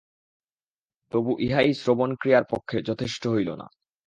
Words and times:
তবু 1.11 1.31
ইহাই 1.39 1.69
শ্রবণক্রিয়ার 1.73 2.45
পক্ষে 2.49 2.77
যথেষ্ট 2.81 3.23
হইল 3.27 3.49
না। 3.55 3.67